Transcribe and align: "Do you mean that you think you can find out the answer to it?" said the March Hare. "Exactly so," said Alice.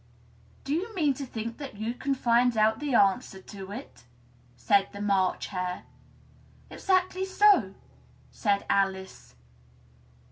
"Do 0.63 0.73
you 0.73 0.95
mean 0.95 1.13
that 1.13 1.19
you 1.19 1.25
think 1.27 1.61
you 1.75 1.93
can 1.93 2.15
find 2.15 2.57
out 2.57 2.79
the 2.79 2.95
answer 2.95 3.39
to 3.39 3.71
it?" 3.71 4.05
said 4.55 4.89
the 4.91 4.99
March 4.99 5.45
Hare. 5.49 5.83
"Exactly 6.71 7.23
so," 7.23 7.75
said 8.31 8.65
Alice. 8.67 9.35